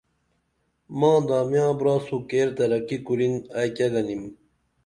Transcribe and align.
ماں 0.99 1.19
دامیاں 1.27 1.71
براسو 1.79 2.17
کیر 2.29 2.47
ترقی 2.57 2.97
کُرِن 3.05 3.33
ائی 3.59 3.69
کیہ 3.75 3.89
گنِم 3.93 4.23